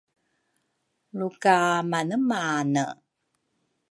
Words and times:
luka 1.17 1.57
manemane? 1.89 2.85